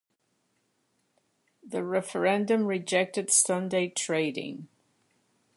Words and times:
The 1.63 1.83
referendum 1.83 2.65
rejected 2.65 3.29
Sunday 3.29 3.89
trading. 3.89 4.67